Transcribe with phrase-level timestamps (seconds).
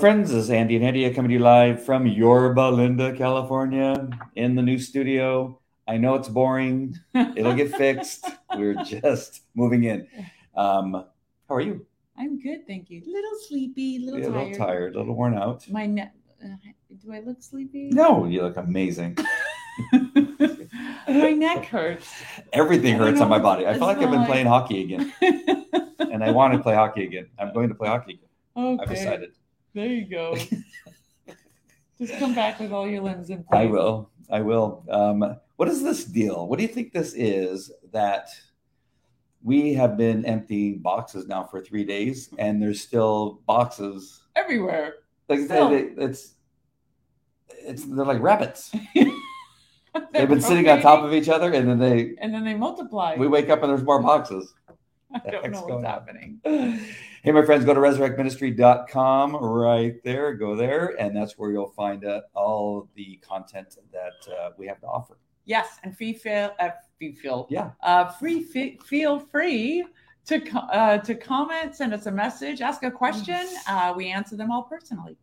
[0.00, 0.30] Friends.
[0.30, 4.62] This is Andy and Hedia coming to you live from Yorba Linda, California, in the
[4.62, 5.58] new studio.
[5.88, 6.96] I know it's boring.
[7.14, 8.24] It'll get fixed.
[8.54, 10.06] We're just moving in.
[10.54, 11.04] Um,
[11.48, 11.84] how are you?
[12.16, 13.02] I'm good, thank you.
[13.06, 14.34] Little sleepy, little a tired.
[14.34, 15.68] little tired, a little worn out.
[15.68, 16.14] My neck.
[16.44, 16.48] Uh,
[17.04, 17.88] do I look sleepy?
[17.90, 19.18] No, you look amazing.
[21.08, 22.08] my neck hurts.
[22.52, 23.66] Everything hurts on my body.
[23.66, 25.12] I feel like I've been playing hockey again,
[25.98, 27.28] and I want to play hockey again.
[27.36, 28.28] I'm going to play hockey again.
[28.56, 28.82] okay.
[28.82, 29.32] I've decided.
[29.78, 30.36] There you go.
[32.00, 33.60] Just come back with all your limbs in place.
[33.60, 34.10] I will.
[34.28, 34.84] I will.
[34.90, 36.48] Um, what is this deal?
[36.48, 38.28] What do you think this is that
[39.40, 44.94] we have been emptying boxes now for three days and there's still boxes Everywhere.
[45.28, 45.70] like Still.
[45.70, 46.34] they, they- it's
[47.48, 48.72] it's they're like rabbits.
[50.12, 53.14] They've been sitting on top of each other and then they And then they multiply.
[53.16, 54.54] we wake up and there's more boxes.
[55.14, 56.40] I don't know what's happening.
[56.44, 60.34] Hey, my friends, go to resurrectministry.com right there.
[60.34, 64.80] Go there, and that's where you'll find uh, all the content that uh, we have
[64.80, 65.18] to offer.
[65.44, 67.70] Yes, and free feel, uh, free feel, Yeah.
[67.82, 69.84] uh, free fe- feel free
[70.26, 73.46] to co- uh, to comment, send us a message, ask a question.
[73.66, 75.16] Uh, we answer them all personally.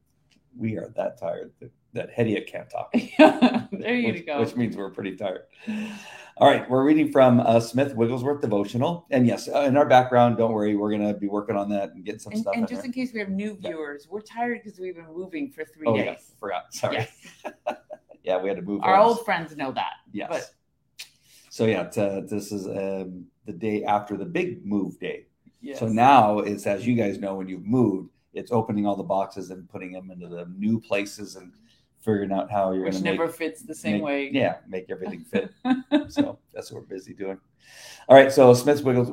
[0.57, 1.51] We are that tired
[1.95, 2.93] that, Hedia can't talk.
[3.71, 4.39] there you which, go.
[4.39, 5.43] which means we're pretty tired.
[6.37, 10.37] All right, we're reading from uh, Smith Wigglesworth devotional, and yes, uh, in our background,
[10.37, 12.53] don't worry, we're going to be working on that and get some and, stuff.
[12.55, 12.85] and just there.
[12.87, 15.95] in case we have new viewers, we're tired because we've been moving for three oh
[15.95, 16.31] yeah, days.
[16.39, 16.73] forgot.
[16.73, 16.97] Sorry.
[16.97, 17.31] Yes,
[18.23, 18.81] Yeah, we had to move.
[18.83, 19.93] our old friends know that.
[20.11, 20.27] yes.
[20.29, 20.51] but-
[21.49, 25.27] so yeah, t- this is um, the day after the big move day.
[25.61, 25.79] Yes.
[25.79, 29.51] So now it's as you guys know when you've moved, it's opening all the boxes
[29.51, 31.53] and putting them into the new places and
[32.05, 34.29] figuring out how you're which never make, fits the same make- way.
[34.31, 35.51] Yeah, make everything fit.
[36.07, 37.39] so that's what we're busy doing.
[38.07, 39.09] All right, so Smith Wiggles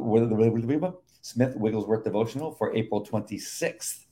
[1.22, 4.04] Smith Wigglesworth devotional for April 26th.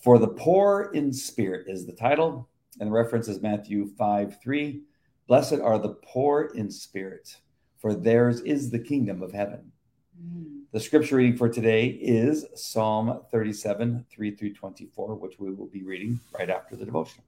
[0.00, 2.48] For the poor in spirit is the title,
[2.80, 4.82] and the reference is Matthew 5 3.
[5.26, 7.36] Blessed are the poor in spirit,
[7.76, 9.72] for theirs is the kingdom of heaven.
[10.18, 10.62] Mm.
[10.72, 15.82] The scripture reading for today is Psalm 37, 3 through 24, which we will be
[15.82, 17.22] reading right after the devotion.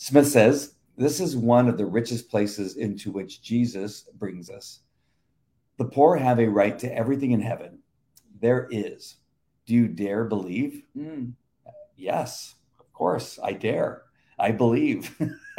[0.00, 4.82] Smith says, This is one of the richest places into which Jesus brings us.
[5.76, 7.80] The poor have a right to everything in heaven.
[8.40, 9.16] There is.
[9.66, 10.84] Do you dare believe?
[10.96, 11.32] Mm.
[11.96, 14.02] Yes, of course, I dare.
[14.38, 15.20] I believe.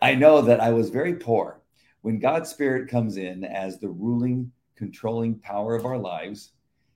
[0.00, 1.60] I know that I was very poor.
[2.02, 6.52] When God's Spirit comes in as the ruling, controlling power of our lives,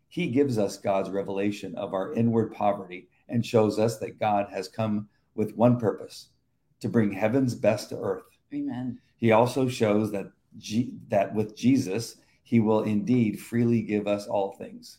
[0.07, 4.69] He gives us God's revelation of our inward poverty and shows us that God has
[4.69, 6.29] come with one purpose
[6.81, 8.25] to bring heaven's best to earth.
[8.55, 8.99] Amen.
[9.17, 14.53] He also shows that, G- that with Jesus, He will indeed freely give us all
[14.53, 14.99] things.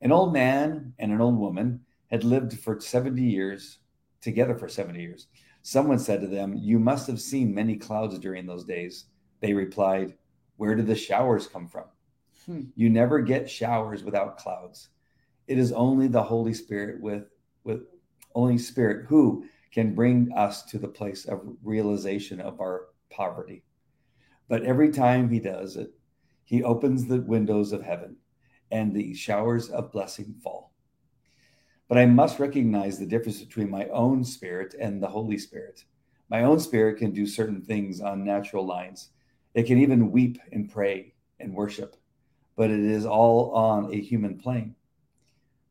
[0.00, 1.80] An old man and an old woman
[2.10, 3.78] had lived for 70 years,
[4.20, 5.28] together for 70 years.
[5.62, 9.06] Someone said to them, You must have seen many clouds during those days.
[9.40, 10.14] They replied,
[10.56, 11.84] Where do the showers come from?
[12.44, 12.62] Hmm.
[12.74, 14.90] You never get showers without clouds.
[15.48, 17.24] It is only the Holy Spirit with,
[17.64, 17.82] with
[18.34, 19.46] only Spirit who
[19.76, 23.62] can bring us to the place of realization of our poverty.
[24.48, 25.90] But every time he does it,
[26.44, 28.16] he opens the windows of heaven
[28.70, 30.72] and the showers of blessing fall.
[31.88, 35.84] But I must recognize the difference between my own spirit and the Holy Spirit.
[36.30, 39.10] My own spirit can do certain things on natural lines.
[39.52, 41.96] It can even weep and pray and worship,
[42.56, 44.74] but it is all on a human plane.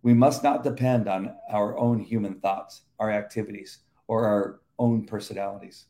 [0.04, 5.86] We must not depend on our own human thoughts, our activities, or our own personalities.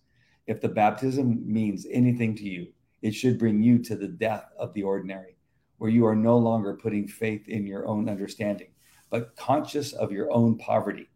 [0.47, 2.67] If the baptism means anything to you,
[3.01, 5.37] it should bring you to the death of the ordinary,
[5.77, 8.69] where you are no longer putting faith in your own understanding,
[9.09, 11.09] but conscious of your own poverty.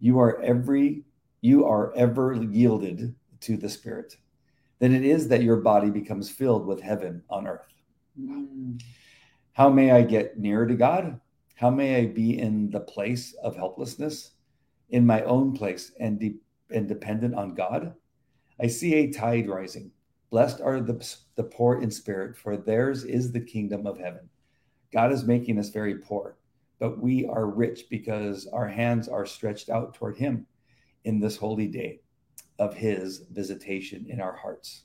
[0.00, 1.04] You are every
[1.40, 4.16] you are ever yielded to the Spirit.
[4.78, 7.66] Then it is that your body becomes filled with heaven on earth.
[8.20, 8.80] Mm.
[9.52, 11.20] How may I get nearer to God?
[11.56, 14.30] How may I be in the place of helplessness,
[14.92, 16.36] in my own place and, de-
[16.70, 17.94] and dependent on God?
[18.60, 19.90] I see a tide rising.
[20.30, 21.04] Blessed are the,
[21.34, 24.28] the poor in spirit, for theirs is the kingdom of heaven.
[24.92, 26.36] God is making us very poor,
[26.78, 30.46] but we are rich because our hands are stretched out toward Him
[31.04, 32.00] in this holy day
[32.58, 34.84] of His visitation in our hearts.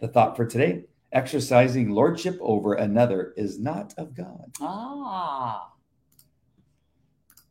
[0.00, 4.52] The thought for today exercising lordship over another is not of God.
[4.60, 5.72] Ah.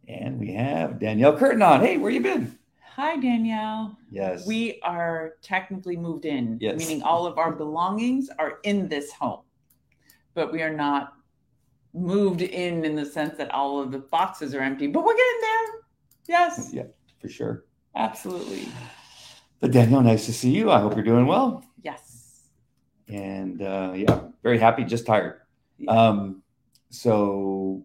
[0.08, 1.82] And we have Danielle Curtin on.
[1.82, 2.58] Hey, where you been?
[2.96, 3.98] Hi, Danielle.
[4.10, 4.48] Yes.
[4.48, 6.78] We are technically moved in, Yes.
[6.80, 9.42] meaning all of our belongings are in this home,
[10.34, 11.14] but we are not
[11.94, 14.88] moved in in the sense that all of the boxes are empty.
[14.88, 15.82] But we're getting there.
[16.28, 16.84] Yes, Yeah,
[17.20, 17.66] for sure.
[17.96, 18.68] absolutely.
[19.60, 20.72] But Danielle, nice to see you.
[20.72, 21.64] I hope you're doing well.
[21.84, 22.44] Yes.
[23.08, 25.42] And uh, yeah, very happy, just tired.
[25.78, 25.92] Yeah.
[25.92, 26.44] Um,
[26.90, 27.84] so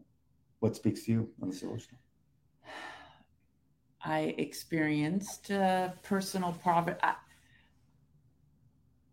[0.61, 1.99] what speaks to you on devotional?
[4.05, 6.99] I experienced uh, personal poverty.
[7.03, 7.15] I,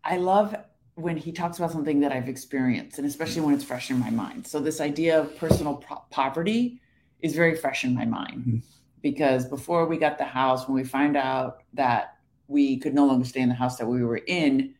[0.03, 0.55] I love
[0.95, 4.09] when he talks about something that I've experienced, and especially when it's fresh in my
[4.09, 4.45] mind.
[4.47, 6.81] So, this idea of personal po- poverty
[7.21, 8.63] is very fresh in my mind Mhm.
[9.01, 13.25] because before we got the house, when we find out that we could no longer
[13.25, 14.73] stay in the house that we were in,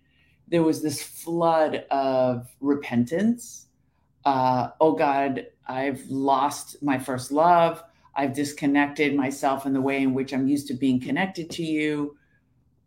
[0.48, 3.68] there was this flood of repentance.
[4.26, 7.84] Uh, oh God, I've lost my first love.
[8.16, 12.18] I've disconnected myself in the way in which I'm used to being connected to you.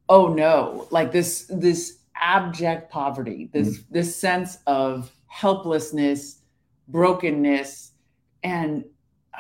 [0.09, 6.41] Oh no, like this this abject poverty, this this sense of helplessness,
[6.89, 7.93] brokenness,
[8.43, 8.85] and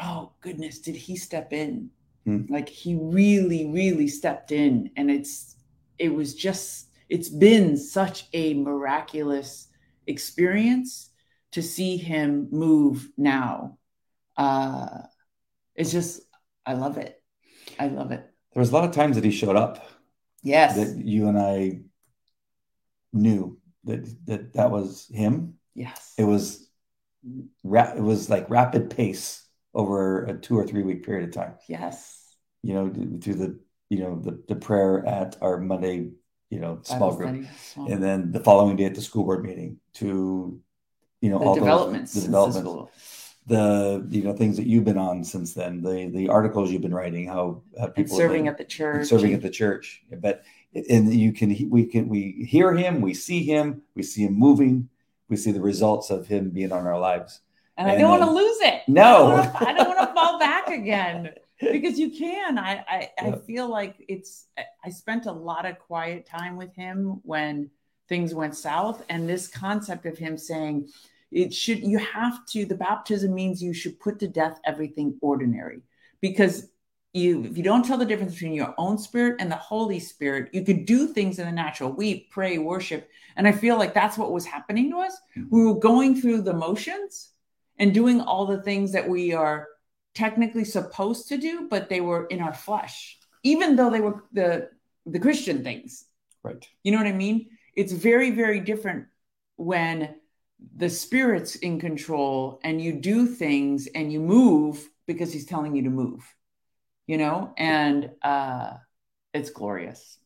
[0.00, 1.90] oh goodness, did he step in?
[2.25, 2.44] Hmm.
[2.49, 5.56] Like he really, really stepped in, and it's
[5.99, 9.69] it was just it's been such a miraculous
[10.06, 11.11] experience
[11.52, 13.79] to see him move now.
[14.37, 15.02] Uh,
[15.74, 16.20] it's just
[16.66, 17.20] I love it.
[17.78, 18.20] I love it.
[18.52, 19.84] There was a lot of times that he showed up
[20.42, 20.76] Yes.
[20.76, 21.80] that you and I
[23.12, 25.54] knew that that that was him.
[25.74, 26.14] yes.
[26.19, 26.69] It was
[27.64, 31.54] ra- it was like rapid pace over a two or three week period of time.
[31.69, 32.19] yes.
[32.62, 32.88] You know,
[33.20, 33.58] through the
[33.90, 36.10] you know the the prayer at our Monday
[36.50, 39.78] you know small group, small and then the following day at the school board meeting
[39.94, 40.60] to
[41.20, 42.12] you know the all developments.
[42.14, 42.22] those,
[42.54, 43.21] the developments.
[43.47, 46.94] The you know things that you've been on since then the the articles you've been
[46.94, 49.06] writing how, how and people serving have at the church.
[49.09, 50.44] serving at the church but
[50.89, 54.89] and you can we can we hear him we see him we see him moving
[55.29, 57.41] we see the results of him being on our lives
[57.77, 58.83] and I don't want to um, lose it.
[58.87, 59.03] No.
[59.03, 61.31] I don't wanna- I don't want to fall back again
[61.61, 62.59] because you can.
[62.59, 64.47] I I, I feel like it's.
[64.85, 67.71] I spent a lot of quiet time with him when
[68.09, 70.89] things went south, and this concept of him saying
[71.32, 71.81] it should.
[71.81, 72.64] You have to.
[72.64, 75.82] The baptism means you should put to death everything ordinary.
[76.20, 76.69] Because
[77.12, 80.49] you if you don't tell the difference between your own spirit and the holy spirit
[80.52, 81.93] you could do things in the natural.
[81.93, 85.17] We pray worship and i feel like that's what was happening to us.
[85.34, 85.44] Hmm.
[85.50, 87.31] We were going through the motions
[87.79, 89.69] and doing all the things that we are
[90.14, 94.70] technically supposed to do but they were in our flesh even though they were the
[95.06, 96.06] the christian things.
[96.43, 96.67] Right.
[96.82, 97.50] You know what i mean?
[97.76, 99.06] It's very very different
[99.56, 100.14] when
[100.76, 105.82] the spirit's in control and you do things and you move because he's telling you
[105.82, 106.23] to move
[107.06, 107.53] you know?
[107.56, 108.75] And uh
[109.35, 110.19] it's glorious.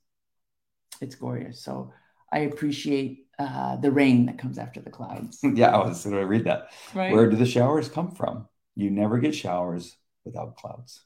[1.00, 1.62] It's glorious.
[1.62, 1.92] So
[2.32, 5.40] i appreciate uh the rain that comes after the clouds.
[5.54, 6.70] Yeah i was to read that.
[6.94, 7.12] Right?
[7.12, 8.48] Where do the showers come from?
[8.74, 11.02] You never get showers without clouds.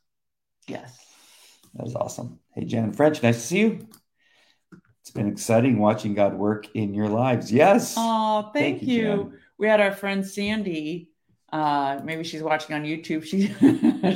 [0.67, 0.99] Yes.
[1.75, 2.41] That is awesome.
[2.55, 3.89] Hey jan french nice to see you
[5.11, 7.51] it's been exciting watching god work in your lives.
[7.51, 7.95] Yes.
[7.97, 11.09] Oh thank, Thank you, you, we had our friend sandy
[11.53, 13.25] uh maybe she's watching on youtube.
[13.31, 13.49] She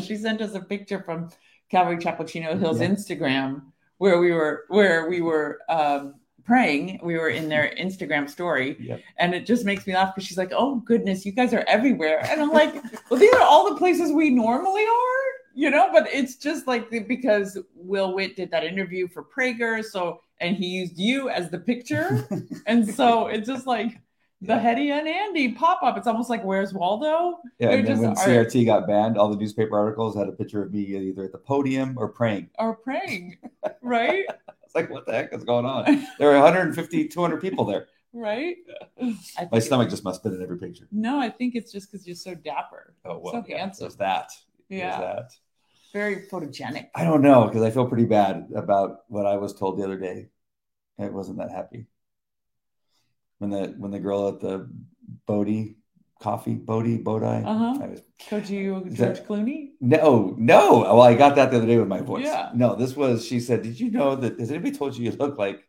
[0.06, 1.30] she sent us a picture from
[1.68, 2.90] calvary chapel chino hills Yeah.
[2.90, 3.62] instagram
[3.98, 7.00] where we were where we were um praying.
[7.02, 8.76] We were in their instagram story.
[8.88, 9.00] Yep.
[9.18, 12.20] and it just makes me laugh because she's like oh goodness you guys are everywhere.
[12.30, 12.72] And i'm like
[13.10, 15.24] well these are all the places we normally are
[15.56, 15.88] you know?
[15.92, 19.84] But it's just like because will witt did that interview for prager.
[19.84, 22.26] So and he used you as the picture
[22.66, 24.00] and so it's just like
[24.40, 25.96] the Hetty and Andy pop up.
[25.96, 27.38] It's almost like Where's Waldo?
[27.58, 30.32] Yeah, They're and then just when CRT got banned, all the newspaper articles had a
[30.32, 32.50] picture of me either at the podium or praying.
[32.58, 33.38] Are praying,
[33.80, 34.24] right?
[34.64, 35.84] It's like, what the heck is going on?
[36.18, 37.86] There were 150, 200 people there.
[38.12, 38.56] right?
[39.38, 40.88] I My stomach just must have been in every picture.
[40.90, 42.94] No, I think it's just because you're so dapper.
[43.04, 43.84] Oh, well, So yeah, handsome.
[43.84, 44.32] there's that.
[44.68, 45.30] There's Yeah, that.
[45.94, 46.88] Very photogenic.
[46.94, 49.96] I don't know because I feel pretty bad about what I was told the other
[49.96, 50.28] day.
[51.00, 51.86] I wasn't that happy
[53.38, 54.68] when the when the girl at the
[55.26, 55.76] Bodie
[56.20, 57.44] coffee Bodie Bodie.
[57.44, 57.78] Uh-huh.
[57.82, 59.70] I was Could you, George that- Clooney?
[59.80, 60.80] No, no.
[60.82, 62.24] Well, I got that the other day with my voice.
[62.26, 62.50] Yeah.
[62.54, 63.24] No, this was.
[63.24, 64.38] She said, "Did you know that?
[64.40, 65.60] Has anybody told you you look like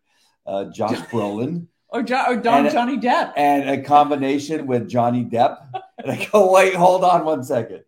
[0.46, 3.34] uh, Josh Brolin Or, jo- or Don And- Johnny Depp?
[3.38, 5.58] and a combination with Johnny Depp?"
[5.98, 7.84] And I go, "Wait, hold on one second.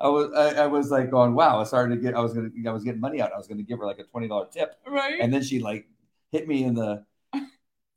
[0.00, 2.14] I was, I, I was like going, "Wow!" I started to get.
[2.14, 3.32] I was gonna, I was getting money out.
[3.32, 5.18] I was gonna give her like a twenty dollar tip, right?
[5.20, 5.88] and then she like
[6.30, 7.04] hit me in the,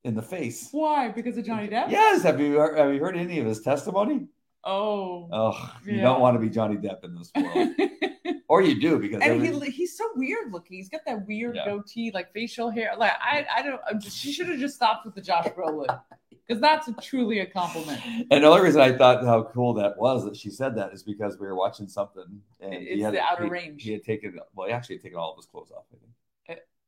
[0.03, 0.69] in the face.
[0.71, 1.09] Why?
[1.09, 1.91] Because of Johnny Depp?
[1.91, 2.23] Yes.
[2.23, 4.27] Have you heard, have you heard any of his testimony?
[4.63, 5.27] Oh.
[5.31, 7.69] Oh, you don't want to be Johnny Depp in this world,
[8.47, 10.77] or you do because and every- he, he's so weird looking.
[10.77, 11.65] He's got that weird Yeah.
[11.67, 12.91] gotea, like facial hair.
[12.97, 13.81] Like I, I don't.
[13.89, 15.99] I'm just- she should have just stopped with the Josh Brolin
[16.47, 18.01] because that's a, truly a compliment.
[18.29, 21.01] And the only reason I thought how cool that was that she said that is
[21.01, 22.25] because we were watching something
[22.59, 23.83] and It's he had, the outer he, range.
[23.83, 25.85] He had taken well, he actually had taken all of his clothes off.
[25.91, 26.11] I think,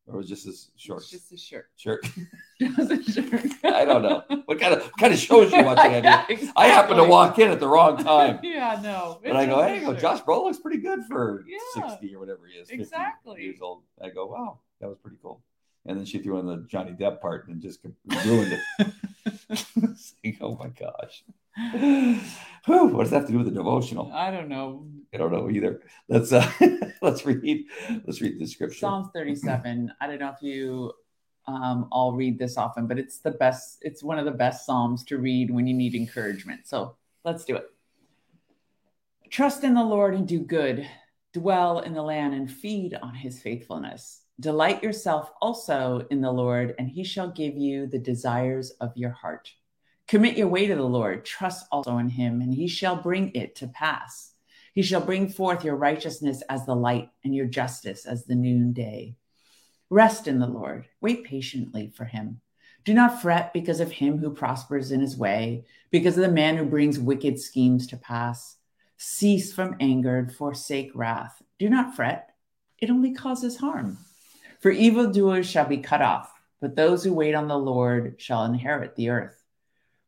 [0.08, 1.14] or it was just his shorts.
[1.14, 1.68] It's just a shirt.
[1.78, 2.06] Shirt.
[2.60, 3.46] Just a shirt.
[3.66, 5.92] I don't know what kind of what kind of shows you watching.
[5.94, 8.40] I, Yeah, mean, I happened to walk in at the wrong time.
[8.44, 9.20] yeah, no.
[9.24, 9.94] But I go, hey, go.
[9.94, 11.88] Josh Brolin looks pretty good for Yeah.
[11.90, 12.70] 60 or whatever he is.
[12.70, 13.42] Exactly.
[13.44, 13.84] Years old.
[14.02, 15.42] I go, wow, that was pretty cool.
[15.86, 17.80] And then she threw in the Johnny Depp part and just
[18.26, 20.38] ruined it.
[20.42, 21.24] Oh my gosh.
[22.66, 24.12] Whew, what does that have to do with the devotional?
[24.14, 24.88] I don't know.
[25.14, 25.82] I don't know either.
[26.10, 26.50] Let's uh
[27.02, 27.66] let's read
[28.06, 28.80] let's read the scripture.
[28.80, 29.94] Psalms 37.
[30.02, 30.94] I don't know if you
[31.46, 33.80] um, all read this often, but it's the best.
[33.82, 36.62] It's one of the best Psalms to read when you need encouragement.
[36.66, 37.66] So let's do it.
[39.30, 40.88] Trust in the Lord and do good.
[41.34, 44.22] Dwell in the land and feed on his faithfulness.
[44.40, 49.12] Delight yourself also in the Lord, and he shall give you the desires of your
[49.12, 49.52] heart.
[50.08, 51.26] Commit your way to the Lord.
[51.26, 54.33] Trust also in him, and he shall bring it to pass.
[54.74, 59.16] He shall bring forth your righteousness as the light and your justice as the noonday.
[59.90, 60.88] Rest in the Lord.
[61.00, 62.42] Wait patiently for him.
[62.84, 66.58] Do not fret because of him who prospers in his way, because of the man
[66.58, 68.58] who brings wicked schemes to pass.
[68.98, 71.42] Cease from anger and forsake wrath.
[71.60, 72.32] Do not fret,
[72.80, 74.00] it only causes harm.
[74.60, 78.96] For evildoers shall be cut off, but those who wait on the Lord shall inherit
[78.96, 79.43] the earth.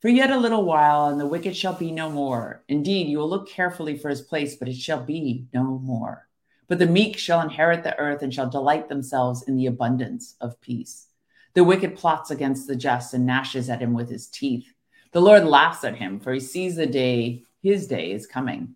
[0.01, 2.63] For yet a little while, and the wicked shall be no more.
[2.67, 6.27] Indeed, you will look carefully for his place, but it shall be no more.
[6.67, 10.59] But the meek shall inherit the earth and shall delight themselves in the abundance of
[10.61, 11.07] peace.
[11.53, 14.73] The wicked plots against the just and gnashes at him with his teeth.
[15.11, 18.75] The Lord laughs at him, for he sees the day, his day is coming.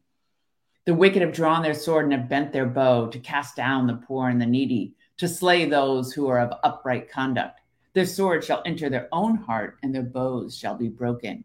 [0.86, 3.96] The wicked have drawn their sword and have bent their bow to cast down the
[4.08, 7.59] poor and the needy, to slay those who are of upright conduct.
[7.93, 11.43] Their sword shall enter their own heart, and their bows shall be broken.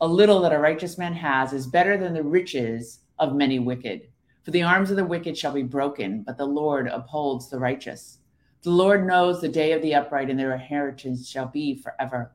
[0.00, 4.08] A little that a righteous man has is better than the riches of many wicked.
[4.42, 8.18] For the arms of the wicked shall be broken, but the Lord upholds the righteous.
[8.62, 12.32] The Lord knows the day of the upright, and their inheritance shall be forever.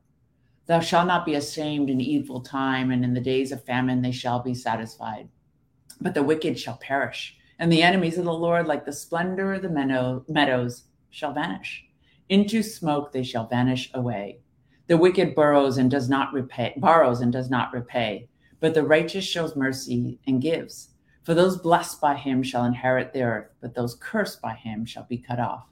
[0.66, 4.12] Thou shalt not be ashamed in evil time, and in the days of famine they
[4.12, 5.28] shall be satisfied.
[6.02, 9.62] But the wicked shall perish, and the enemies of the Lord, like the splendor of
[9.62, 11.87] the meadows, shall vanish.
[12.28, 14.40] Into smoke they shall vanish away.
[14.86, 18.28] The wicked burrows and does not repay, borrows and does not repay,
[18.60, 20.90] but the righteous shows mercy and gives.
[21.22, 25.04] For those blessed by him shall inherit the earth, but those cursed by him shall
[25.04, 25.66] be cut off.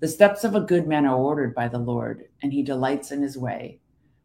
[0.00, 3.22] The steps of a good man are ordered by the Lord, and he delights in
[3.22, 3.80] his way.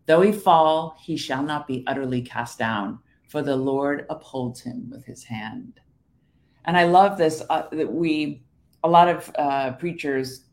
[0.05, 2.99] Though he fall, he shall not be utterly cast down,
[3.29, 5.79] for the Lord upholds him with his hand.
[6.65, 8.43] And I love this uh, that we,
[8.83, 10.45] a lot of uh, preachers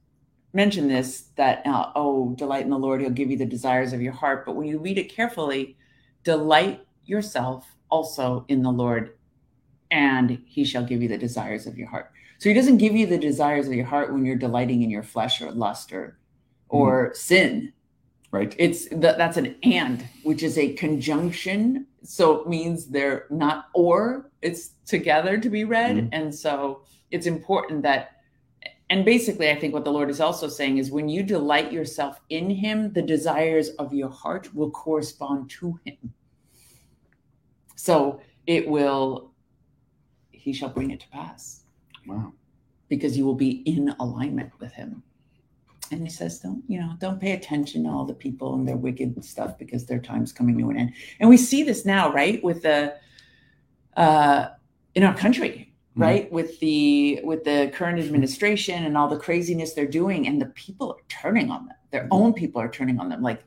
[0.57, 4.03] mention this that, uh, oh, delight in the Lord, he'll give you the desires of
[4.03, 4.45] your heart.
[4.45, 5.77] But when you read it carefully,
[6.25, 9.17] delight yourself also in the Lord,
[9.91, 12.11] and he shall give you the desires of your heart.
[12.39, 15.05] So he doesn't give you the desires of your heart when you're delighting in your
[15.05, 16.19] flesh or lust or
[16.69, 17.73] or sin.
[18.33, 18.55] Right.
[18.59, 21.87] It's that that's an and, which is a conjunction.
[22.03, 25.97] So it means they're not or, it's together to be read.
[25.97, 26.09] Mhm.
[26.13, 28.16] And so it's important that
[28.91, 32.21] and basically I think what the Lord is also saying is when you delight yourself
[32.31, 36.13] in him, the desires of your heart will correspond to him.
[37.75, 39.33] So it will
[40.31, 41.63] he shall bring it to pass
[42.07, 42.33] Wow.
[42.89, 45.03] because you will be in alignment with him.
[45.91, 48.77] And he says, don't, you know, don't pay attention to all the people and their
[48.77, 50.93] wicked stuff because their time's coming to an end.
[51.21, 52.43] And we see this now, right?
[52.45, 52.97] With the
[53.97, 54.49] uh
[54.95, 55.66] in our country.
[55.97, 56.31] Right?
[56.31, 60.93] With the with the current administration and all the craziness they're doing, and the people
[60.93, 61.77] are turning on them.
[61.91, 62.09] Their Mhm.
[62.11, 63.23] own people are turning on them.
[63.23, 63.43] Like,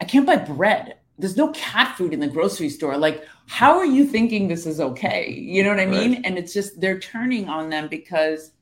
[0.00, 0.98] I can't buy bread.
[1.18, 2.96] There's no cat food in the grocery store.
[2.96, 5.30] Like, how are you thinking this is okay?
[5.30, 6.14] You know what I mean?
[6.14, 6.22] Right.
[6.24, 8.52] And it's just they're turning on them because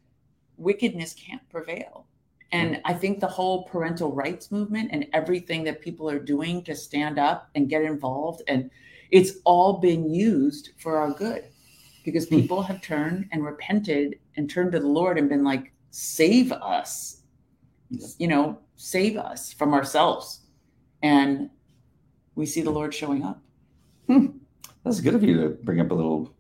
[0.57, 2.07] wickedness can't prevail.
[2.52, 6.75] And I think the whole parental rights movement and everything that people are doing to
[6.75, 8.71] stand up and get involved, and
[9.11, 11.45] it's all been used for our good
[12.04, 12.37] because Hmm.
[12.37, 17.23] people have turned and repented and turned to the Lord and been like, save us,
[18.19, 20.40] you know, save us from ourselves.
[21.02, 21.50] And
[22.35, 23.40] we see the Lord showing up.
[24.85, 26.35] That's good of you to bring up a little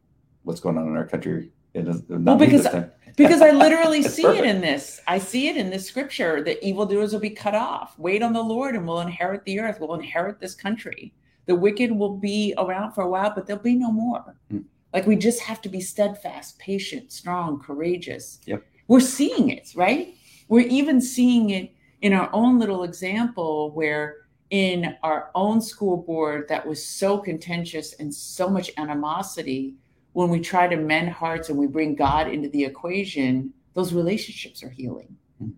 [0.44, 1.52] what's going on in our country.
[1.74, 2.66] It is, not Well, because-
[3.16, 5.00] Because I literally see it in this.
[5.06, 7.98] I see it in this scripture that evildoers will be cut off.
[7.98, 9.78] Wait on the Lord and we'll inherit the earth.
[9.80, 11.12] We'll inherit this country.
[11.46, 14.36] The wicked will be around for a while, but there'll be no more.
[14.50, 14.58] Hmm.
[14.92, 18.40] Like we just have to be steadfast, patient, strong, courageous.
[18.46, 18.64] Yep.
[18.88, 20.14] We're seeing it, right?
[20.48, 24.16] We're even seeing it in our own little example where
[24.50, 29.76] in our own school board that was so contentious and so much animosity,
[30.12, 34.64] when we try to mend hearts and we bring God into the equation, those relationships
[34.64, 35.16] are healing.
[35.40, 35.52] Mm-hmm.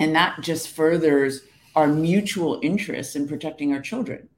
[0.00, 1.42] And that just furthers
[1.76, 4.28] our mutual interest in protecting our children.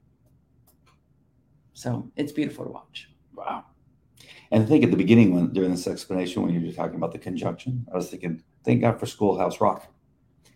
[1.73, 3.09] So it's beautiful to watch.
[3.33, 3.65] Wow.
[4.51, 7.11] And I think at the beginning, when during this explanation, when you were talking about
[7.11, 9.87] the conjunction, I was thinking, thank God for Schoolhouse Rock.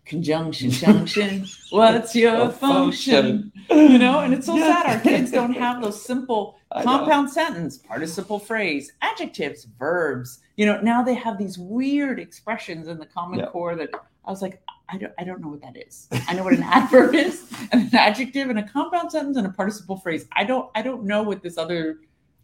[0.06, 1.46] Conjunction, junction.
[1.70, 3.52] What's your function?
[3.70, 8.40] You know, and it's so sad our kids don't have those simple compound sentence, participle
[8.40, 10.40] phrase, adjectives, verbs.
[10.56, 13.90] You know, now they have these weird expressions in the Common Core that
[14.26, 16.08] I was like, I don't, I don't know what that is.
[16.28, 19.52] I know what an adverb is, and an adjective, and a compound sentence, and a
[19.52, 20.26] participle phrase.
[20.32, 22.00] I don't, I don't know what this other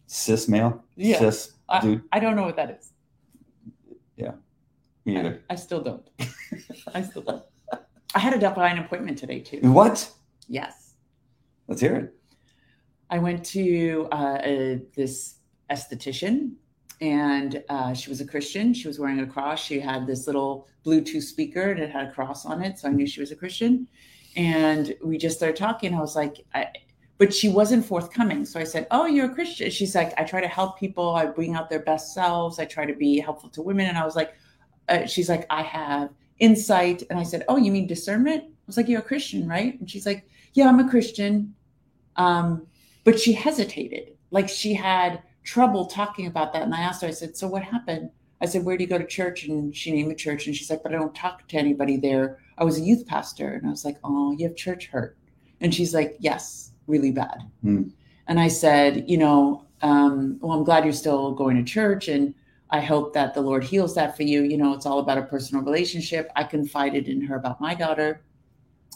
[0.06, 0.84] cis male.
[0.96, 2.02] Yeah, cis dude.
[2.12, 2.92] I, I don't know what that is.
[4.16, 4.32] Yeah,
[5.04, 5.42] me either.
[5.50, 6.08] I, I still don't.
[6.94, 7.42] I still don't.
[8.14, 9.60] I had a divine appointment today too.
[9.62, 10.10] What?
[10.48, 10.94] Yes.
[11.68, 12.14] Let's hear it.
[13.10, 15.36] I went to uh, a, this
[15.70, 16.52] esthetician
[17.00, 18.72] and uh, she was a Christian.
[18.72, 19.62] She was wearing a cross.
[19.62, 22.78] She had this little Bluetooth speaker and it had a cross on it.
[22.78, 23.86] So I knew she was a Christian.
[24.36, 25.94] And we just started talking.
[25.94, 26.68] I was like, I,
[27.18, 28.44] but she wasn't forthcoming.
[28.44, 29.70] So I said, Oh, you're a Christian.
[29.70, 31.14] She's like, I try to help people.
[31.14, 32.58] I bring out their best selves.
[32.58, 33.86] I try to be helpful to women.
[33.86, 34.34] And I was like,
[34.88, 37.02] uh, She's like, I have insight.
[37.08, 38.44] And I said, Oh, you mean discernment?
[38.44, 39.78] I was like, You're a Christian, right?
[39.78, 41.54] And she's like, Yeah, I'm a Christian.
[42.16, 42.66] Um,
[43.04, 44.16] but she hesitated.
[44.30, 46.62] Like she had trouble talking about that.
[46.62, 48.10] And I asked her, I said, So what happened?
[48.42, 49.44] I said, Where do you go to church?
[49.44, 50.46] And she named the church.
[50.46, 52.40] And she's like, But I don't talk to anybody there.
[52.58, 53.54] I was a youth pastor.
[53.54, 55.16] And I was like, Oh, you have church hurt.
[55.62, 57.42] And she's like, Yes, really bad.
[57.62, 57.84] Hmm.
[58.28, 62.08] And I said, You know, um, well, I'm glad you're still going to church.
[62.08, 62.34] And
[62.70, 64.42] I hope that the Lord heals that for you.
[64.42, 66.30] You know, it's all about a personal relationship.
[66.34, 68.22] I confided in her about my daughter.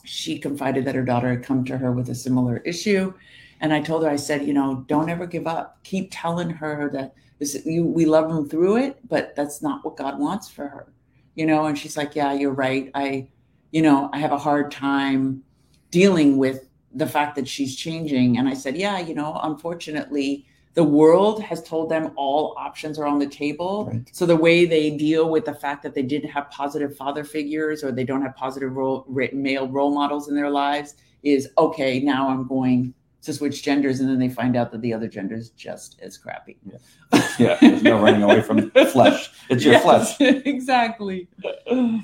[0.05, 3.13] She confided that her daughter had come to her with a similar issue.
[3.61, 5.79] And I told her, I said, you know, don't ever give up.
[5.85, 9.97] Keep telling her that this, you, we love them through it, but that's not what
[9.97, 10.93] God wants for her,
[11.35, 11.67] you know.
[11.67, 12.91] And she's like, yeah, you're right.
[12.95, 13.29] I,
[13.71, 15.43] you know, I have a hard time
[15.91, 18.39] dealing with the fact that she's changing.
[18.39, 23.07] And I said, yeah, you know, unfortunately, the world has told them all options are
[23.07, 23.91] on the table.
[23.93, 24.09] Right.
[24.13, 27.83] So the way they deal with the fact that they didn't have positive father figures
[27.83, 32.01] or they don't have positive role, male role models in their lives is okay.
[32.01, 35.35] Now I'm going to switch genders and then they find out that the other gender
[35.35, 36.57] is just as crappy.
[36.65, 39.31] Yeah, yeah there's no running away from flesh.
[39.51, 40.17] It's your yes, flesh.
[40.21, 41.29] exactly.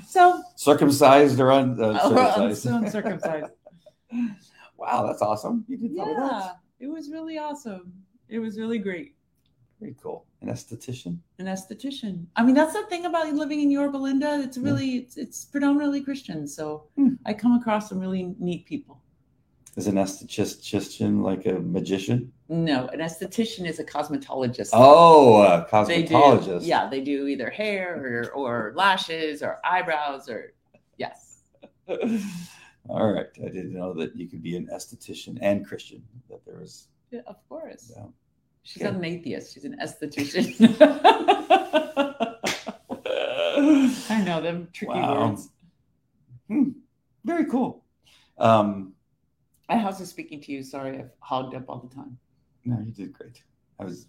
[0.07, 1.51] So circumcised or?
[1.51, 1.65] Uh,
[2.65, 3.51] uncircumcised.
[4.77, 5.65] Wow, that's awesome.
[5.67, 7.91] You did yeah, it was really awesome.
[8.29, 9.15] It was really great.
[9.79, 10.25] Very cool.
[10.41, 11.19] An esthetician.
[11.39, 12.25] An esthetician.
[12.35, 14.41] I mean, that's the thing about living in Yorba Linda.
[14.43, 15.01] It's really yeah.
[15.01, 16.47] it's, it's, predominantly Christian.
[16.47, 17.09] So hmm.
[17.25, 19.01] I come across some really neat people.
[19.75, 22.33] Is an esthetician like a magician?
[22.49, 24.71] No, an esthetician is a cosmetologist.
[24.73, 25.87] Oh, a cosmetologist.
[25.87, 30.53] They do, yeah, they do either hair or, or lashes or eyebrows or
[30.97, 31.43] yes.
[32.89, 36.03] All right, I didn't know that you could be an esthetician and Christian.
[36.29, 36.87] That there was.
[37.11, 37.91] Yeah, of course.
[37.95, 38.05] Yeah.
[38.63, 39.53] She's not an atheist.
[39.53, 40.77] She's an esthetician.
[44.09, 45.29] I know them tricky wow.
[45.29, 45.49] words.
[46.47, 46.69] Hmm.
[47.23, 47.83] Very cool.
[48.37, 48.93] Um,
[49.69, 50.63] my house is speaking to you.
[50.63, 52.17] Sorry, I've hogged up all the time.
[52.65, 53.41] No, you did great.
[53.79, 54.07] I was.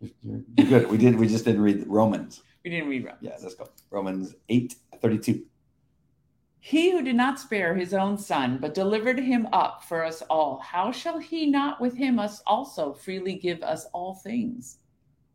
[0.00, 0.90] You're, you're good.
[0.90, 1.18] we did.
[1.18, 2.42] We just didn't read Romans.
[2.64, 3.22] We didn't read Romans.
[3.22, 3.68] Yeah, let's go.
[3.90, 5.44] Romans eight thirty two.
[6.66, 10.60] He who did not spare his own son, but delivered him up for us all,
[10.60, 14.78] how shall he not with him us also freely give us all things?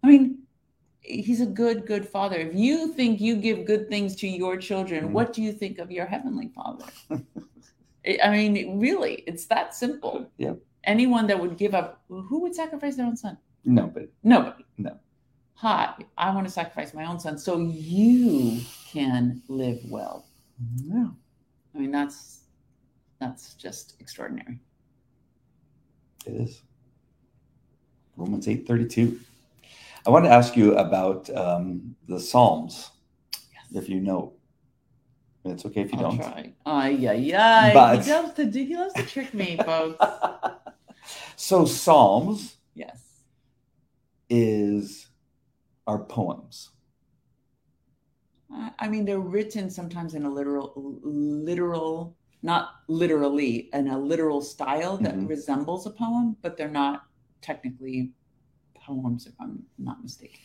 [0.02, 0.40] I mean,
[1.02, 2.38] he's a good, good father.
[2.38, 5.14] If you think you give good things to your children, mm-hmm.
[5.14, 6.86] what do you think of your heavenly father?
[8.24, 10.32] I mean, really, it's that simple.
[10.38, 10.54] Yeah.
[10.86, 13.38] Anyone that would give up, who would sacrifice their own son?
[13.66, 14.08] Nobody.
[14.24, 14.66] Nobody.
[14.80, 14.98] No.
[15.54, 18.62] Hi, I want to sacrifice my own son so you
[18.92, 20.26] can live well.
[20.76, 21.08] Yeah.
[21.74, 22.42] I mean, that's
[23.20, 24.60] that's just extraordinary.
[26.26, 26.62] It is.
[28.18, 29.20] Romans eight thirty two.
[30.06, 32.92] I want to ask you about um, the Psalms,
[33.34, 33.84] yes.
[33.84, 34.34] if you know.
[35.46, 36.18] It's okay if you I'll don't.
[36.18, 36.54] Try.
[36.66, 37.74] Ay, yeah, yeah.
[37.74, 38.04] But...
[38.04, 38.64] He loves to do.
[38.64, 40.06] He loves to trick me, folks.
[41.36, 43.02] so Psalms, yes,
[44.30, 45.08] is
[45.88, 46.70] our poems.
[48.80, 54.98] I mean, they're written sometimes in a literal, literal, not literally, in a literal style
[54.98, 55.28] that mm-hmm.
[55.28, 57.04] resembles a poem, but they're not
[57.42, 58.12] technically
[58.76, 60.40] poems, if I'm not mistaken.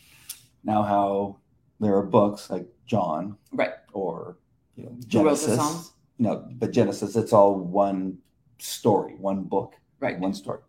[0.63, 1.37] Now, how
[1.79, 4.37] there are books like John, right, or
[4.75, 5.91] you know, Genesis.
[6.17, 8.17] No, but Genesis, it's all one
[8.57, 10.19] story, one book, Right.
[10.19, 10.59] one story.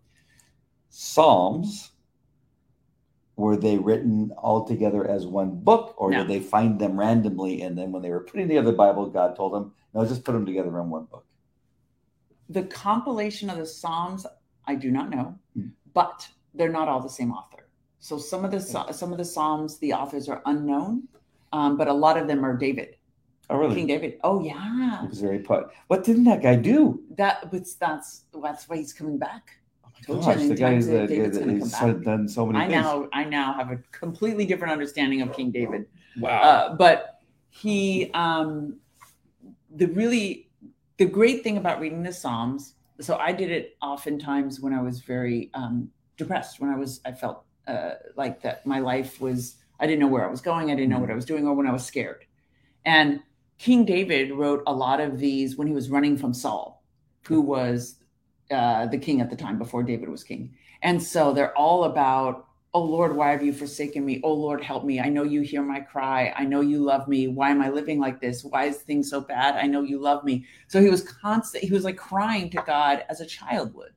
[0.89, 1.93] Psalms
[3.37, 6.19] were they written all together as one book, or No.
[6.21, 7.61] did they find them randomly?
[7.63, 10.33] And then when they were putting together the Bible, God told them, "No, just put
[10.33, 11.27] them together in one book."
[12.49, 14.27] The compilation of the Psalms,
[14.67, 15.69] I do not know, Hmm.
[15.93, 17.69] but they're not all the same author.
[17.99, 21.09] So some of the Psa- some of the Psalms, the authors are unknown,
[21.53, 22.97] um, but a lot of them are David,
[23.51, 23.75] Oh, really?
[23.75, 24.19] King David.
[24.25, 25.69] Oh yeah, He was very put.
[25.89, 27.03] What didn't that guy do?
[27.17, 29.51] that but that's that's why he's coming back.
[30.05, 32.05] Told gosh, many the guy times is that David's gonna he's come back.
[32.05, 32.83] done so many I things.
[32.83, 35.87] now I now have a completely different understanding of King David.
[36.19, 36.41] Wow.
[36.41, 38.77] Uh, but he um
[39.77, 40.51] the really
[40.99, 45.01] the great thing about reading the psalms so i did it oftentimes when i was
[45.01, 49.87] very um depressed when i was i felt uh like that my life was i
[49.87, 51.67] didn't know where i was going i didn't know what i was doing or when
[51.67, 52.25] i was scared
[52.85, 53.21] and
[53.59, 56.83] king david wrote a lot of these when he was running from saul
[57.27, 57.97] who was
[58.51, 62.47] uh the king at the time before david was king and so they're all about
[62.77, 64.21] Oh Lord, why have you forsaken me?
[64.23, 65.01] Oh Lord, help me.
[65.01, 66.35] I know you hear my cry.
[66.37, 67.27] I know you love me.
[67.27, 68.45] Why am I living like this?
[68.45, 69.57] Why is things so bad?
[69.57, 70.45] I know you love me.
[70.69, 73.95] So he was constant, he was like crying to God as a child would.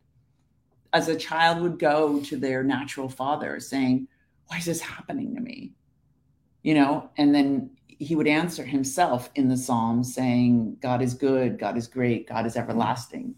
[0.93, 4.07] As a child would go to their natural father saying,
[4.47, 5.73] Why is this happening to me?
[6.63, 11.59] You know, and then he would answer himself in the Psalms saying, God is good,
[11.59, 13.35] God is great, God is everlasting.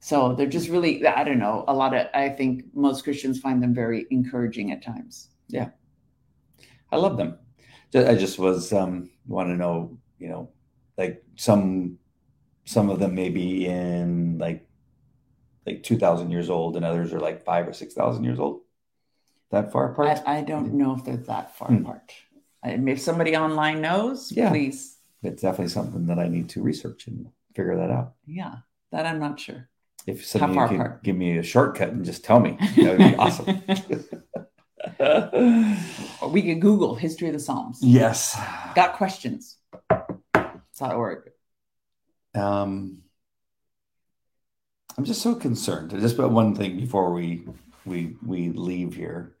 [0.00, 3.62] So they're just really, I don't know, a lot of, I think most Christians find
[3.62, 5.28] them very encouraging at times.
[5.48, 5.68] Yeah.
[6.90, 7.38] I love them.
[7.94, 10.50] I just was um, want to know, you know,
[10.96, 11.98] like some
[12.64, 14.68] some of them may be in like
[15.66, 18.60] like two thousand years old, and others are like five or six thousand years old.
[19.50, 20.20] That far apart.
[20.26, 21.84] I, I don't know if they're that far Hmm.
[21.84, 22.12] apart.
[22.62, 24.50] I- If somebody online knows, Yeah.
[24.50, 24.98] please.
[25.22, 28.14] it's definitely something that I need to research and figure that out.
[28.26, 28.56] Yeah,
[28.92, 29.68] that I'm not sure.
[30.06, 31.02] If some of you could apart?
[31.02, 33.62] give me a shortcut and just tell me, that would be awesome.
[36.30, 37.78] We could Google history of the Psalms.
[37.82, 38.38] yes.
[38.74, 39.56] Got questions?
[40.80, 41.30] .org.
[42.34, 43.02] Um,
[44.96, 45.90] I'm just so concerned.
[45.90, 47.44] Just about one thing before we
[47.84, 49.36] we we leave here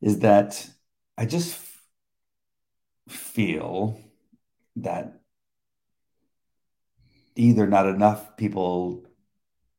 [0.00, 0.66] is that
[1.18, 1.82] I just f-
[3.08, 4.00] feel
[4.76, 5.20] that
[7.36, 9.04] either not enough people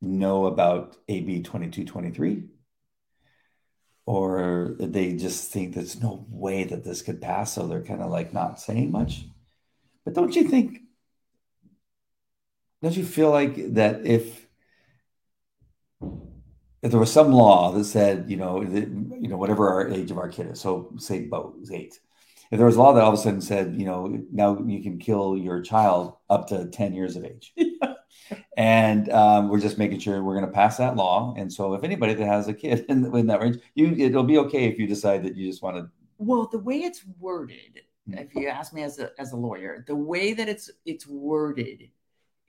[0.01, 2.43] know about AB 2223
[4.05, 8.09] or they just think there's no way that this could pass so they're kind of
[8.09, 9.25] like not saying much.
[10.03, 10.79] But don't you think
[12.81, 14.47] don't you feel like that if
[16.81, 20.09] if there was some law that said, you know, that, you know, whatever our age
[20.09, 21.99] of our kid is, so say Bo is eight,
[22.49, 24.81] if there was a law that all of a sudden said, you know, now you
[24.81, 27.53] can kill your child up to 10 years of age.
[28.57, 31.33] and um, we're just making sure we're going to pass that law.
[31.37, 34.37] And so if anybody that has a kid in, in that range, you it'll be
[34.39, 35.89] okay if you decide that you just want to.
[36.17, 38.17] Well, the way it's worded, Hmm.
[38.17, 41.89] if you ask me as a as a lawyer, the way that it's it's worded,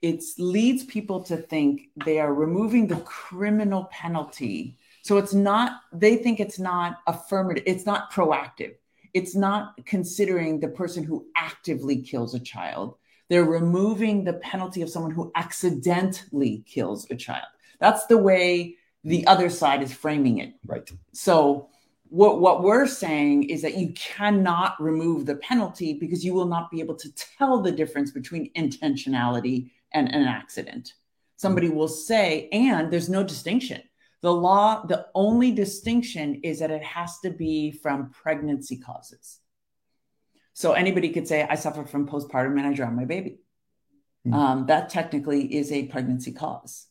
[0.01, 4.77] it leads people to think they are removing the criminal penalty.
[5.03, 8.75] So it's not they think it's not affirmative, it's not proactive.
[9.13, 12.95] It's not considering the person who actively kills a child.
[13.29, 17.45] They're removing the penalty of someone who accidentally kills a child.
[17.79, 20.53] That's the way the other side is framing it.
[20.65, 20.89] Right.
[21.13, 21.69] So
[22.13, 26.69] what what we're saying is that you cannot remove the penalty because you will not
[26.69, 30.93] be able to tell the difference between intentionality and an accident.
[31.37, 33.81] Somebody will say, and there's no distinction.
[34.21, 39.39] The law, the only distinction is that it has to be from pregnancy causes.
[40.53, 43.39] So anybody could say, I suffer from postpartum and I drowned my baby.
[44.25, 44.33] Hmm.
[44.33, 46.87] Um, that technically is a pregnancy cause.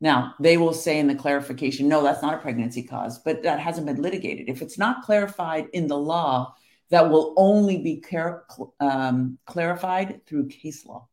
[0.00, 3.60] Now, they will say in the clarification, no, that's not a pregnancy cause, but that
[3.60, 4.48] hasn't been litigated.
[4.48, 6.54] If it's not clarified in the law,
[6.90, 8.44] that will only be clar-
[8.78, 11.08] um, clarified through case law.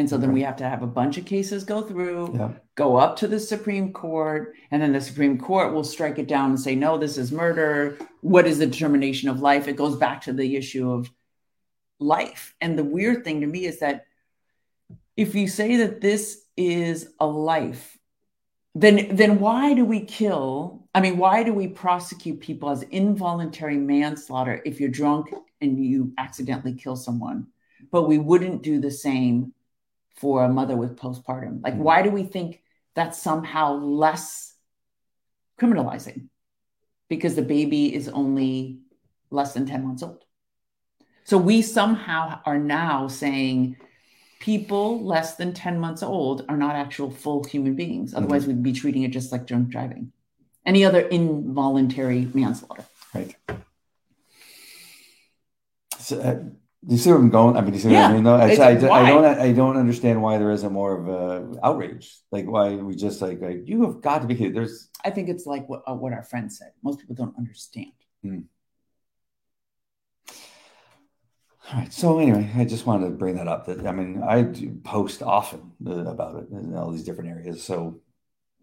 [0.00, 2.52] And so then we have to have a bunch of cases go through, Yeah.
[2.74, 6.50] go up to the Supreme Court, and then the Supreme Court will strike it down
[6.50, 7.98] and say, no, this is murder.
[8.22, 9.68] What is the determination of life?
[9.68, 11.10] It goes back to the issue of
[11.98, 12.54] life.
[12.62, 14.06] And the weird thing to me is that
[15.18, 17.98] if you say that this is a life,
[18.74, 20.88] then then why do we kill?
[20.94, 26.14] I mean, why do we prosecute people as involuntary manslaughter if you're drunk and you
[26.16, 27.48] accidentally kill someone?
[27.90, 29.52] But we wouldn't do the same
[30.20, 31.62] for a mother with postpartum.
[31.64, 31.78] Like, Mhm.
[31.78, 32.62] why do we think
[32.94, 34.54] that's somehow less
[35.58, 36.28] criminalizing?
[37.08, 38.80] Because the baby is only
[39.30, 40.24] less than 10 months old.
[41.24, 43.76] So we somehow are now saying
[44.40, 48.12] people less than 10 months old are not actual full human beings.
[48.12, 48.62] Otherwise, mm-hmm.
[48.62, 50.12] we'd be treating it just like drunk driving.
[50.66, 52.84] Any other involuntary manslaughter.
[53.14, 53.34] Right.
[55.98, 56.42] So, uh,
[56.88, 57.56] you see where I'm going?
[57.56, 58.04] I mean, do you see yeah.
[58.04, 58.24] what I mean?
[58.24, 59.24] No, I, I, I, don't.
[59.24, 62.16] I don't understand why there isn't more of a outrage.
[62.30, 64.50] Like why we just like, like you have got to be here.
[64.50, 64.88] There's.
[65.04, 66.72] I think it's like what uh, what our friend said.
[66.82, 67.92] Most people don't understand.
[68.22, 68.40] Hmm.
[71.70, 71.92] All right.
[71.92, 73.66] So anyway, I just wanted to bring that up.
[73.66, 77.62] That I mean, I do post often uh, about it in all these different areas.
[77.62, 78.00] So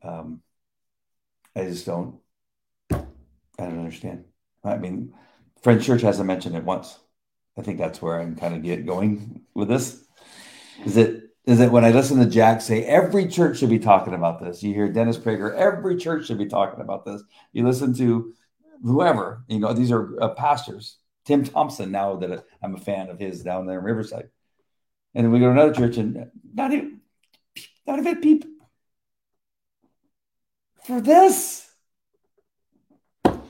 [0.01, 0.41] um,
[1.55, 2.15] I just don't.
[2.91, 4.25] I don't understand.
[4.63, 5.13] I mean,
[5.61, 6.97] Friends Church hasn't mentioned it once.
[7.57, 10.03] I think that's where I'm kind of get going with this.
[10.85, 14.13] Is it is it when I listen to Jack say every church should be talking
[14.13, 14.61] about this?
[14.61, 17.23] You hear Dennis Prager, every church should be talking about this.
[17.53, 18.33] You listen to
[18.83, 23.19] whoever, you know, these are uh, pastors Tim Thompson, now that I'm a fan of
[23.19, 24.29] his down there in Riverside.
[25.13, 27.01] And then we go to another church and not even,
[27.85, 28.49] not even people
[30.85, 31.69] for this.
[33.25, 33.41] All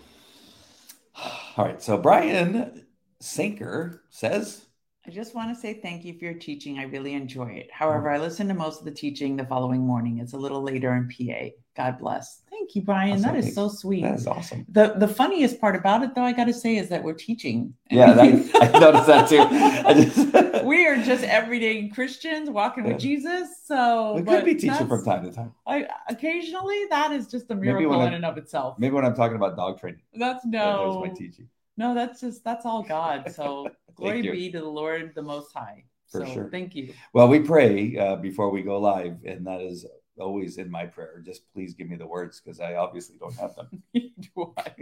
[1.57, 1.79] right.
[1.79, 2.86] So Brian
[3.19, 4.67] Sinker says,
[5.07, 6.79] I just want to say thank you for your teaching.
[6.79, 7.69] I really enjoy it.
[7.71, 7.75] Oh.
[7.75, 10.19] However, I listen to most of the teaching the following morning.
[10.19, 11.55] It's a little later in PA.
[11.77, 12.41] God bless.
[12.49, 13.21] Thank you, Brian.
[13.21, 14.01] That is so sweet.
[14.01, 14.65] That is awesome.
[14.67, 17.73] The the funniest part about it, though, I got to say, is that we're teaching.
[17.89, 20.03] Yeah, that, I noticed that too.
[20.03, 20.63] Just...
[20.65, 22.93] we are just everyday Christians walking yeah.
[22.93, 23.47] with Jesus.
[23.63, 25.53] So we could be teaching from time to time.
[25.65, 28.77] I occasionally that is just a miracle in and of itself.
[28.77, 30.01] Maybe when I'm talking about dog training.
[30.13, 31.01] That's no.
[31.01, 31.47] That my teaching.
[31.77, 33.31] No, that's just that's all God.
[33.33, 35.85] So glory be to the Lord, the Most High.
[36.09, 36.49] For so, sure.
[36.49, 36.93] Thank you.
[37.13, 39.85] Well, we pray uh, before we go live, and that is
[40.19, 41.21] always in my prayer.
[41.23, 43.83] Just please give me the words because I obviously don't have them.
[43.93, 44.73] Do I?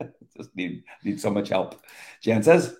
[0.36, 1.84] Just need need so much help.
[2.22, 2.76] Jan says.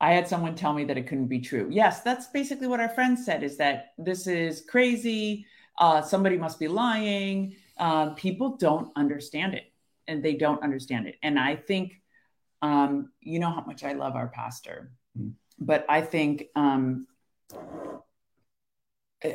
[0.00, 1.68] I had someone tell me that it couldn't be true.
[1.70, 3.44] Yes, that's basically what our friend said.
[3.44, 5.46] Is that this is crazy?
[5.78, 7.54] Uh, somebody must be lying.
[7.78, 9.71] Uh, people don't understand it,
[10.08, 11.16] and they don't understand it.
[11.22, 12.00] And I think,
[12.60, 15.32] um, you know how much I love our pastor, mm.
[15.58, 16.46] but I think.
[16.54, 17.06] Um,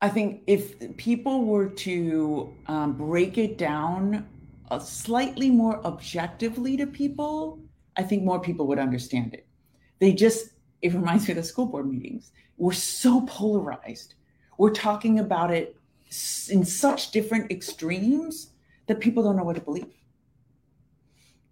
[0.00, 4.28] I think if people were to um, break it down
[4.70, 7.58] uh, slightly more objectively to people,
[7.96, 9.46] I think more people would understand it.
[10.00, 10.50] They just,
[10.82, 12.32] it reminds me of the school board meetings.
[12.58, 14.14] We're so polarized.
[14.58, 15.74] We're talking about it
[16.50, 18.50] in such different extremes
[18.86, 19.92] that people don't know what to believe.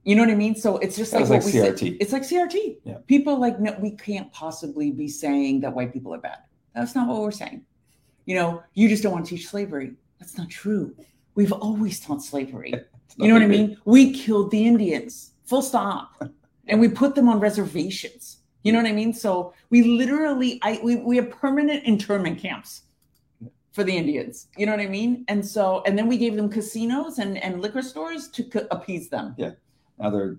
[0.05, 0.57] You know what I mean?
[0.57, 1.99] So it's just like, like CRT.
[2.01, 2.79] It's like CRT.
[2.85, 2.99] Yeah.
[3.07, 6.39] People like, no, we can't possibly be saying that white people are bad.
[6.75, 7.65] That's not what we're saying
[8.25, 9.93] you know, you just don't want to teach slavery.
[10.19, 10.95] That's not true.
[11.35, 12.75] We've always taught slavery.
[13.19, 13.77] You know what I mean?
[13.85, 16.23] We killed the Indians, full stop.
[16.69, 18.39] And we put them on reservations.
[18.63, 19.13] You know what I mean?
[19.13, 22.83] So we literally, I we, we have permanent internment camps
[23.73, 24.49] for the Indians.
[24.57, 25.25] You know what I mean?
[25.29, 29.09] And so, and then we gave them casinos and, and liquor stores to co- appease
[29.09, 29.35] them.
[29.39, 29.53] Yeah.
[29.99, 30.37] Now they're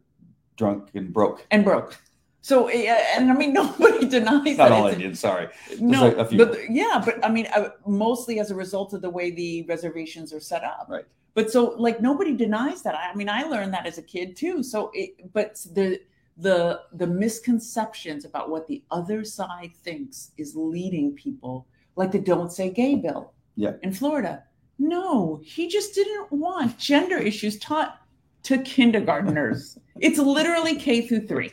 [0.56, 1.46] drunk and broke.
[1.52, 1.98] And broke.
[2.42, 4.72] So, eh, and I mean, nobody denies Not that.
[4.72, 5.48] all Indians, sorry.
[5.80, 9.10] no, a, a but yeah, but I mean, uh, mostly as a result of the
[9.10, 10.88] way the reservations are set up.
[10.90, 11.06] Right.
[11.36, 12.94] But so, like, nobody denies that.
[12.96, 14.62] I mean, I learned that as a kid too.
[14.62, 16.00] So, it, but the
[16.38, 22.52] the the misconceptions about what the other side thinks is leading people, like the "Don't
[22.52, 23.34] Say Gay" bill.
[23.56, 23.74] Yeah.
[23.84, 24.44] In Florida,
[24.80, 28.00] no, he just didn't want gender issues taught
[28.44, 29.78] to kindergarteners.
[30.00, 31.52] it's literally K through three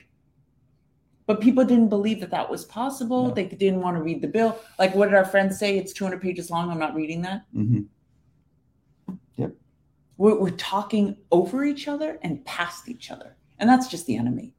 [1.31, 3.29] but people didn't believe that that was possible.
[3.29, 3.35] No.
[3.35, 4.59] They didn't want to read the bill.
[4.81, 5.79] Like, what did our friends say?
[5.79, 6.72] It's 200 pages long.
[6.72, 7.42] I'm not reading that.
[7.55, 9.14] Mm-hmm.
[9.37, 9.53] Yep.
[10.16, 14.55] We're, we're talking over each other and past each other, and that's just the enemy.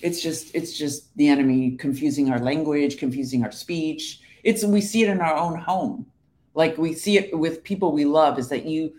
[0.00, 4.18] It's just it's just the enemy confusing our language, confusing our speech.
[4.44, 6.06] It's we see it in our own home,
[6.54, 8.38] like we see it with people we love.
[8.38, 8.92] Is that you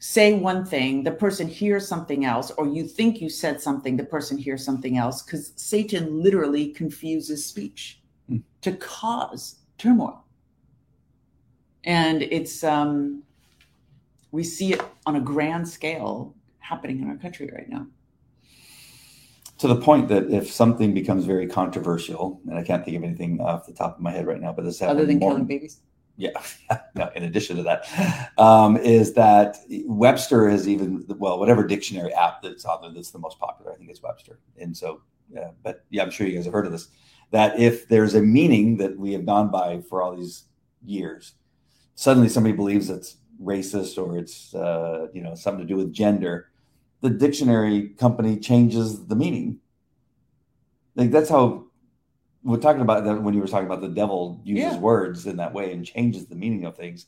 [0.00, 4.04] say one thing, the person hears something else, or you think you said something, the
[4.04, 8.42] person hears something else, because Satan literally confuses speech mm.
[8.62, 10.24] to cause turmoil.
[11.84, 13.22] And it's, um,
[14.32, 17.86] we see it on a grand scale happening in our country right now.
[19.62, 23.40] To the point that if something becomes very controversial, and I can't think of anything
[23.40, 25.80] off the top of my head right now, but this other than more, killing babies
[26.16, 26.30] yeah,
[26.94, 32.42] no, in addition to that, um, is that Webster is even well, whatever dictionary app
[32.42, 34.38] that's out there that's the most popular, I think it's Webster.
[34.60, 36.88] And so, yeah, but yeah, I'm sure you guys have heard of this.
[37.30, 40.44] That if there's a meaning that we have gone by for all these
[40.84, 41.34] years,
[41.94, 46.51] suddenly somebody believes it's racist or it's uh, you know something to do with gender,
[47.02, 49.58] the dictionary company changes the meaning.
[50.94, 51.66] Like that's how
[52.44, 54.78] we're talking about that when you were talking about the devil uses Yeah.
[54.78, 57.06] words in that way and changes the meaning of things.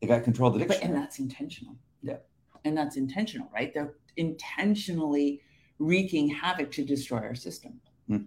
[0.00, 0.94] They got control of the But, dictionary.
[0.96, 1.76] and that's intentional.
[2.02, 2.18] Yeah.
[2.64, 3.72] And that's intentional, right?
[3.72, 5.40] They're intentionally
[5.78, 7.80] wreaking havoc to destroy our system.
[8.08, 8.24] Hmm.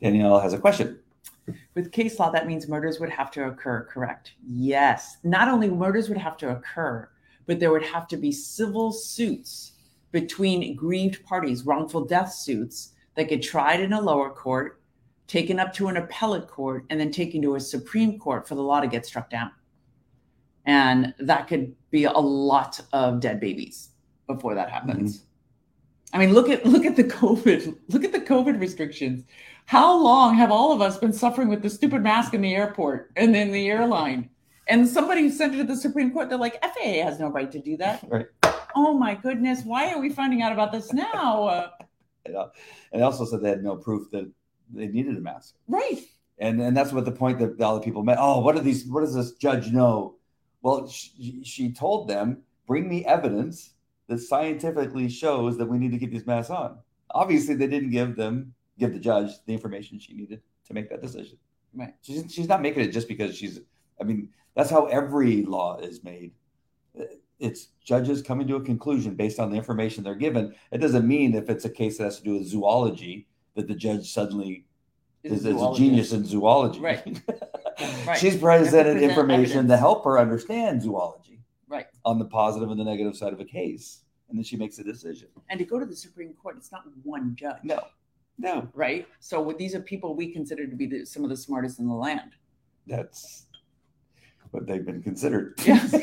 [0.00, 0.98] Danielle has a question.
[1.74, 4.34] With case law, that means murders would have to occur, correct?
[4.44, 5.18] Yes.
[5.24, 7.08] Not only murders would have to occur,
[7.46, 9.72] but there would have to be civil suits
[10.12, 14.80] between grieved parties, wrongful death suits that get tried in a lower court,
[15.26, 18.62] taken up to an appellate court, and then taken to a Supreme Court for the
[18.62, 19.50] law to get struck down.
[20.64, 23.90] And that could be a lot of dead babies
[24.26, 25.18] before that happens.
[25.18, 25.26] Mm-hmm.
[26.14, 29.24] I mean, look at look at the COVID, look at the COVID restrictions.
[29.64, 33.12] How long have all of us been suffering with the stupid mask in the airport
[33.16, 34.28] and in the airline?
[34.72, 36.30] And somebody sent it to the Supreme Court.
[36.30, 38.02] They're like, FAA has no right to do that.
[38.08, 38.26] Right.
[38.74, 41.44] Oh my goodness, why are we finding out about this now?
[41.44, 41.68] Uh,
[42.24, 42.34] And
[42.94, 44.30] they also said they had no proof that
[44.72, 45.54] they needed a mask.
[45.68, 46.00] right.
[46.38, 48.16] And and that's what the point that all the people met.
[48.18, 48.86] Oh, what are these?
[48.86, 50.16] What does this judge know?
[50.62, 53.74] Well, she, she told them, bring me evidence
[54.08, 56.78] that scientifically shows that we need to keep these masks on.
[57.10, 61.02] Obviously, they didn't give them give the judge the information she needed to make that
[61.02, 61.36] decision.
[61.74, 61.94] Right.
[62.00, 63.60] She's she's not making it just because she's.
[64.00, 66.32] I mean, that's how every law is made.
[67.38, 70.54] It's judges coming to a conclusion based on the information they're given.
[70.70, 73.26] It doesn't mean if it's a case that has to do with zoology
[73.56, 74.64] that the judge suddenly
[75.24, 76.80] is, is a genius in zoology.
[76.80, 77.20] Right.
[78.06, 78.18] Right.
[78.18, 81.86] She's presented have to present information to help her understand zoology Right.
[82.04, 84.02] on the positive and the negative side of a case.
[84.28, 85.28] And then she makes a decision.
[85.48, 87.56] And to go to the Supreme Court, it's not one judge.
[87.64, 87.80] No,
[88.38, 89.08] no, Right.
[89.20, 91.94] So these are people we consider to be the, some of the smartest in the
[91.94, 92.32] land.
[92.86, 93.46] that's
[94.52, 95.54] what they've been considered.
[95.66, 95.92] Yes.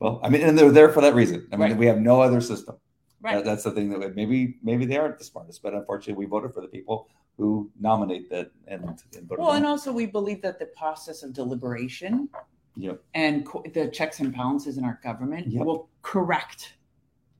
[0.00, 1.46] well, I mean, and they're there for that reason.
[1.52, 1.76] I mean, Right.
[1.78, 2.76] we have no other system.
[3.20, 3.36] Right.
[3.36, 6.28] That- that's the thing that we, maybe maybe they aren't the smartest, but unfortunately, we
[6.28, 8.82] voted for the people who nominate that and,
[9.16, 12.28] and Well, and also we believe that the process of deliberation
[12.76, 13.02] Yep.
[13.14, 15.64] and co- the checks and balances in our government Yep.
[15.66, 16.74] will correct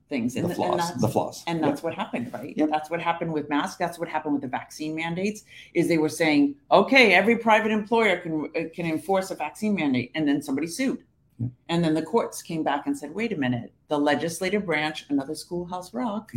[0.09, 0.33] things.
[0.33, 1.43] the And, and flaws, that's, the flaws.
[1.47, 1.69] and Yep.
[1.69, 2.53] that's what happened, right?
[2.57, 2.69] Yep.
[2.69, 3.77] That's what happened with masks.
[3.77, 5.43] That's what happened with the vaccine mandates.
[5.73, 10.11] Is they were saying, okay, every private employer can uh, can enforce a vaccine mandate,
[10.15, 11.03] and then somebody sued,
[11.39, 11.51] Yep.
[11.69, 15.35] and then the courts came back and said, wait a minute, the legislative branch, another
[15.35, 16.31] schoolhouse rock.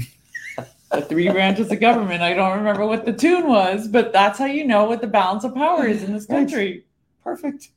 [0.90, 2.22] the three branches of government.
[2.22, 5.44] I don't remember what the tune was, but that's how you know what the balance
[5.44, 6.84] of power is in this country.
[7.24, 7.68] Perfect.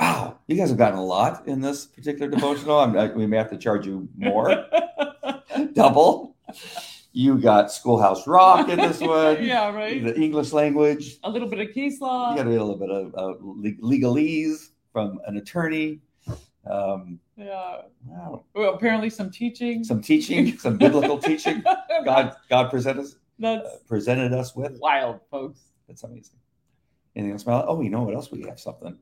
[0.00, 2.80] Wow, you guys have gotten a lot in this particular devotional.
[2.80, 4.64] I'm, I, we may have to charge you more,
[5.74, 6.36] double.
[7.12, 9.42] You got Schoolhouse Rock in this one.
[9.44, 10.02] yeah, right.
[10.02, 11.18] The English language.
[11.22, 12.30] A little bit of case law.
[12.30, 16.00] You got a little bit of uh, legalese from an attorney.
[16.70, 17.82] Um, yeah.
[18.06, 18.44] wow.
[18.54, 19.84] Well, apparently some teaching.
[19.84, 21.62] Some teaching, some biblical teaching.
[22.06, 24.78] God, God presented us, uh, presented us with.
[24.80, 25.60] wild, folks.
[25.88, 26.38] That's amazing.
[27.14, 27.44] Anything else?
[27.46, 28.30] Oh, you know what else?
[28.30, 28.96] We have something.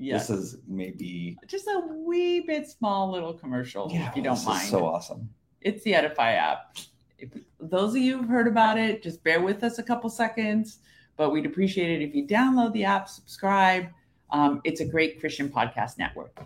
[0.00, 0.28] Yes.
[0.28, 1.36] This is maybe.
[1.46, 4.68] Just a wee bit small little commercial, if you don't this is mind.
[4.68, 5.28] so awesome.
[5.60, 6.78] It's the Edify app.
[7.18, 7.28] If
[7.60, 10.78] those of you who've heard about it, just bear with us a couple seconds.
[11.18, 13.88] But we'd appreciate it if you download the app, subscribe.
[14.30, 16.44] Um, it's a great Christian podcast network.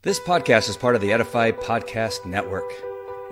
[0.00, 2.72] This podcast is part of the Edify Podcast Network.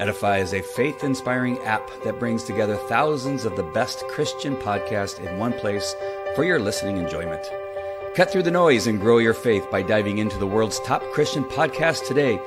[0.00, 5.18] Edify is a faith inspiring app that brings together thousands of the best Christian podcasts
[5.26, 5.94] in one place
[6.34, 7.50] for your listening enjoyment.
[8.14, 11.44] Cut through the noise and grow your faith by diving into the world's top Christian
[11.44, 12.38] podcast today.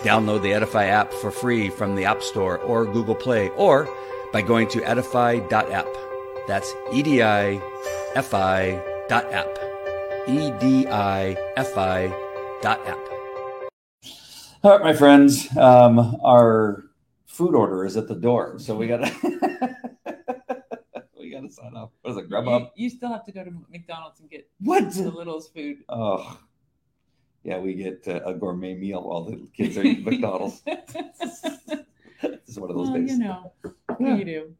[0.00, 3.88] Download the Edify app for free from the App Store or Google Play, or
[4.32, 5.86] by going to edify.app.
[6.48, 7.62] That's E D I
[8.16, 9.46] F I dot app.
[10.26, 12.08] E D I F I
[12.60, 12.98] dot app.
[14.64, 15.56] All right, my friends.
[15.56, 16.82] Um, our
[17.26, 19.08] food order is at the door, so we gotta
[21.32, 21.90] we gotta sign off.
[22.02, 22.28] What is it?
[22.28, 22.72] Grub You, up?
[22.76, 24.92] you still have to go to McDonald's and get What?
[24.92, 25.78] the Little's food.
[25.88, 26.38] Oh,
[27.44, 30.62] yeah, we get uh, a gourmet meal while the kids are eating McDonald's.
[32.24, 33.10] It's one of those well, days.
[33.12, 33.52] you know,
[33.98, 34.14] Yeah.
[34.16, 34.54] you do?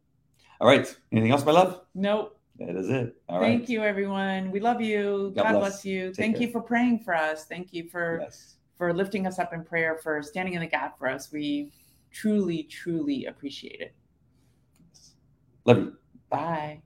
[0.61, 0.97] All right.
[1.13, 1.83] Anything else, my love?
[1.95, 2.37] Nope.
[2.59, 3.15] That is it.
[3.29, 3.47] All right.
[3.59, 4.51] Thank you, everyone.
[4.51, 5.33] We love you.
[5.37, 5.61] God God, bless.
[5.75, 5.85] bless.
[5.85, 6.07] you.
[6.09, 6.47] Take Thank care.
[6.47, 7.45] you for praying for us.
[7.45, 8.57] Thank you for Yes.
[8.79, 11.31] for lifting us up in prayer, for standing in the gap for us.
[11.31, 11.71] We
[12.11, 13.95] truly, truly appreciate it.
[15.65, 15.97] Love you.
[16.33, 16.83] Bye.